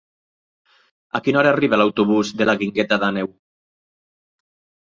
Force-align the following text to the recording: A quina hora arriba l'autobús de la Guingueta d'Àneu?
A 1.19 1.21
quina 1.27 1.39
hora 1.41 1.51
arriba 1.57 1.79
l'autobús 1.81 2.31
de 2.39 2.47
la 2.51 2.57
Guingueta 2.63 3.01
d'Àneu? 3.05 3.33